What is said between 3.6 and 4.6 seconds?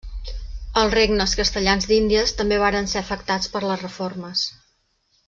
les reformes.